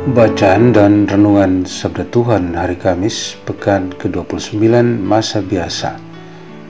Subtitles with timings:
[0.00, 4.56] Bacaan dan Renungan Sabda Tuhan hari Kamis, Pekan ke-29
[4.96, 6.00] Masa Biasa,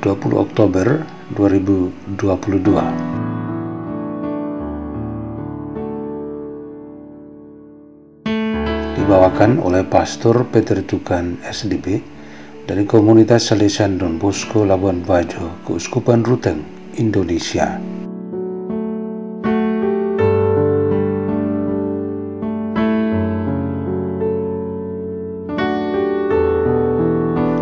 [0.02, 1.06] 20 Oktober
[1.38, 2.18] 2022.
[8.98, 12.02] Dibawakan oleh Pastor Peter Tukan SDB
[12.66, 16.66] dari Komunitas Salesan Don Bosco Labuan Bajo, Keuskupan Ruteng,
[16.98, 17.78] Indonesia.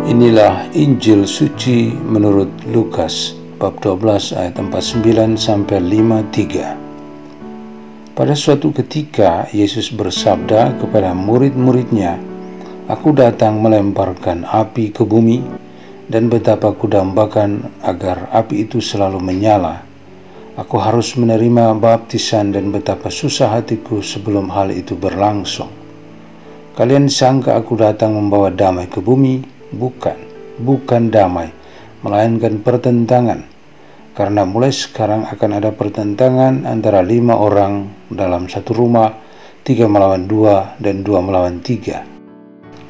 [0.09, 8.17] Inilah Injil suci menurut Lukas bab 12 ayat 49 sampai 53.
[8.17, 12.17] Pada suatu ketika Yesus bersabda kepada murid-muridnya,
[12.89, 15.45] Aku datang melemparkan api ke bumi
[16.09, 19.85] dan betapa kudambakan agar api itu selalu menyala.
[20.57, 25.69] Aku harus menerima baptisan dan betapa susah hatiku sebelum hal itu berlangsung.
[26.73, 30.17] Kalian sangka aku datang membawa damai ke bumi, bukan,
[30.61, 31.53] bukan damai,
[32.01, 33.45] melainkan pertentangan.
[34.17, 39.15] Karena mulai sekarang akan ada pertentangan antara lima orang dalam satu rumah,
[39.63, 42.03] tiga melawan dua, dan dua melawan tiga.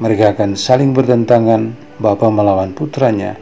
[0.00, 3.36] Mereka akan saling bertentangan, bapa melawan putranya,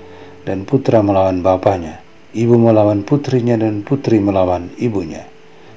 [0.45, 2.03] dan putra melawan bapaknya,
[2.35, 5.25] ibu melawan putrinya, dan putri melawan ibunya,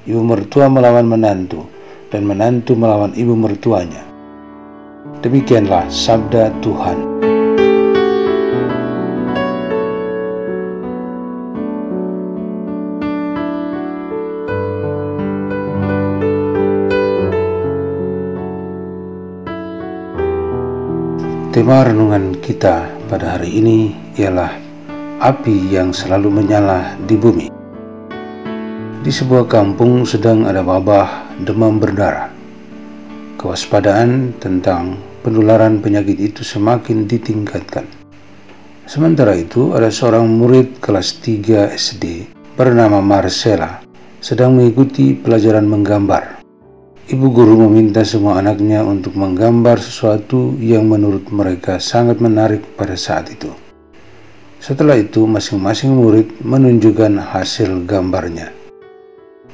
[0.04, 1.64] ibu mertua melawan menantu,
[2.10, 4.04] dan menantu melawan ibu mertuanya.
[5.22, 7.31] Demikianlah sabda Tuhan.
[21.52, 24.56] Tema renungan kita pada hari ini ialah
[25.20, 27.52] api yang selalu menyala di bumi.
[29.04, 32.32] Di sebuah kampung sedang ada wabah demam berdarah.
[33.36, 37.84] Kewaspadaan tentang penularan penyakit itu semakin ditingkatkan.
[38.88, 43.84] Sementara itu, ada seorang murid kelas 3 SD bernama Marcella
[44.24, 46.41] sedang mengikuti pelajaran menggambar.
[47.02, 53.26] Ibu guru meminta semua anaknya untuk menggambar sesuatu yang menurut mereka sangat menarik pada saat
[53.26, 53.50] itu.
[54.62, 58.54] Setelah itu, masing-masing murid menunjukkan hasil gambarnya.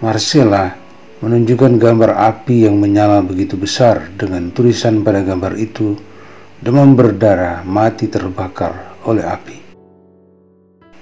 [0.04, 0.76] Marcella
[1.24, 5.96] menunjukkan gambar api yang menyala begitu besar dengan tulisan pada gambar itu,
[6.60, 9.56] demam berdarah mati terbakar oleh api.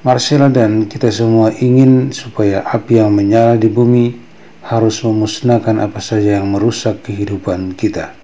[0.07, 4.25] Marcella dan kita semua ingin supaya api yang menyala di bumi
[4.66, 8.19] harus memusnahkan apa saja yang merusak kehidupan kita.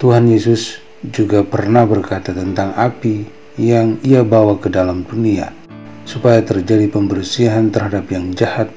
[0.00, 3.28] Tuhan Yesus juga pernah berkata tentang api
[3.60, 5.52] yang ia bawa ke dalam dunia,
[6.08, 8.72] supaya terjadi pembersihan terhadap yang jahat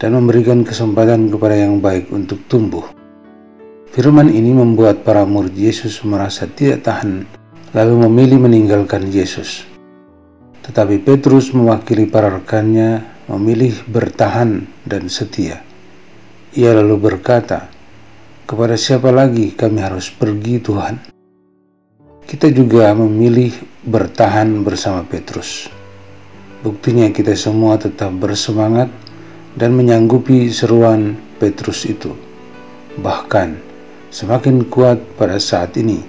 [0.00, 2.88] dan memberikan kesempatan kepada yang baik untuk tumbuh.
[3.92, 7.28] Firman ini membuat para murid Yesus merasa tidak tahan,
[7.76, 9.68] lalu memilih meninggalkan Yesus.
[10.64, 15.67] Tetapi Petrus mewakili para rekannya memilih bertahan dan setia.
[16.56, 17.68] Ia lalu berkata,
[18.48, 20.94] "Kepada siapa lagi kami harus pergi, Tuhan?"
[22.24, 23.52] Kita juga memilih
[23.84, 25.68] bertahan bersama Petrus.
[26.64, 28.88] Buktinya, kita semua tetap bersemangat
[29.56, 32.16] dan menyanggupi seruan Petrus itu.
[32.96, 33.48] Bahkan,
[34.08, 36.00] semakin kuat pada saat ini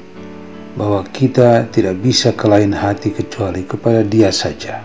[0.79, 4.79] bahwa kita tidak bisa kelain hati kecuali kepada Dia saja.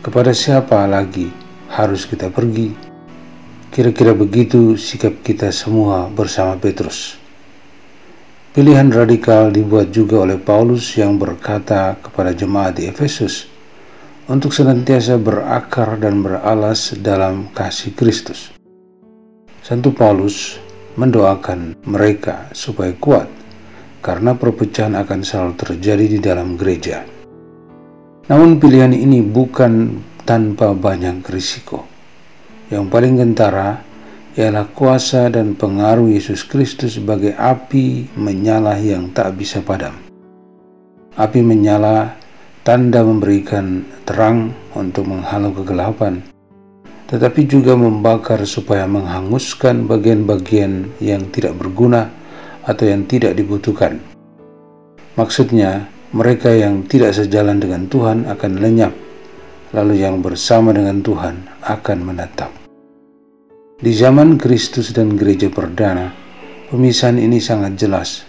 [0.00, 1.28] Kepada siapa lagi
[1.68, 2.89] harus kita pergi?
[3.70, 7.14] Kira-kira begitu sikap kita semua bersama Petrus.
[8.50, 13.46] Pilihan radikal dibuat juga oleh Paulus yang berkata kepada jemaat di Efesus
[14.26, 18.50] untuk senantiasa berakar dan beralas dalam kasih Kristus.
[19.62, 20.58] Santo Paulus
[20.98, 23.30] mendoakan mereka supaya kuat
[24.02, 27.06] karena perpecahan akan selalu terjadi di dalam gereja.
[28.26, 31.99] Namun pilihan ini bukan tanpa banyak risiko.
[32.70, 33.82] Yang paling gentara
[34.38, 39.98] ialah kuasa dan pengaruh Yesus Kristus sebagai api menyala yang tak bisa padam.
[41.18, 42.14] Api menyala
[42.62, 46.22] tanda memberikan terang untuk menghalau kegelapan,
[47.10, 52.06] tetapi juga membakar supaya menghanguskan bagian-bagian yang tidak berguna
[52.62, 53.98] atau yang tidak dibutuhkan.
[55.18, 58.94] Maksudnya, mereka yang tidak sejalan dengan Tuhan akan lenyap,
[59.74, 62.59] lalu yang bersama dengan Tuhan akan menetap.
[63.80, 66.12] Di zaman Kristus dan gereja perdana,
[66.68, 68.28] pemisahan ini sangat jelas.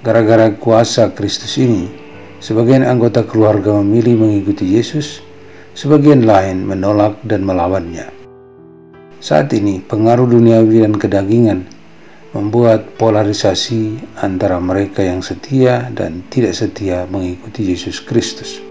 [0.00, 1.92] Gara-gara kuasa Kristus ini,
[2.40, 5.20] sebagian anggota keluarga memilih mengikuti Yesus,
[5.76, 8.08] sebagian lain menolak dan melawannya.
[9.20, 11.68] Saat ini, pengaruh duniawi dan kedagingan
[12.32, 18.64] membuat polarisasi antara mereka yang setia dan tidak setia mengikuti Yesus Kristus.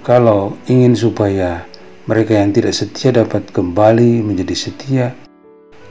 [0.00, 1.68] Kalau ingin supaya
[2.02, 5.06] mereka yang tidak setia dapat kembali menjadi setia,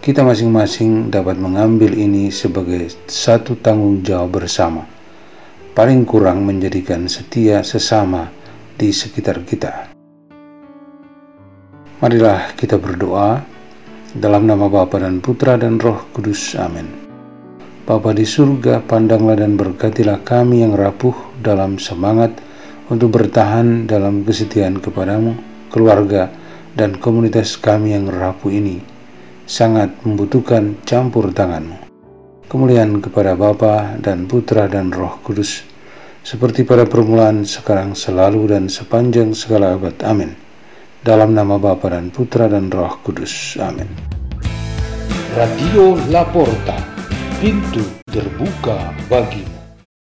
[0.04, 4.84] kita masing-masing dapat mengambil ini sebagai satu tanggung jawab bersama.
[5.72, 8.28] Paling kurang menjadikan setia sesama
[8.75, 9.94] di sekitar kita.
[12.04, 13.40] Marilah kita berdoa
[14.18, 16.60] dalam nama Bapa dan Putra dan Roh Kudus.
[16.60, 16.90] Amin.
[17.88, 22.36] Bapa di surga, pandanglah dan berkatilah kami yang rapuh dalam semangat
[22.92, 26.27] untuk bertahan dalam kesetiaan kepadamu, keluarga,
[26.75, 28.83] dan komunitas kami yang rapuh ini
[29.47, 31.75] sangat membutuhkan campur tanganmu.
[32.47, 35.63] Kemuliaan kepada Bapa dan Putra dan Roh Kudus,
[36.21, 39.95] seperti pada permulaan, sekarang, selalu, dan sepanjang segala abad.
[40.03, 40.35] Amin.
[41.01, 43.57] Dalam nama Bapa dan Putra dan Roh Kudus.
[43.57, 43.88] Amin.
[45.31, 46.75] Radio Laporta,
[47.39, 49.50] pintu terbuka bagi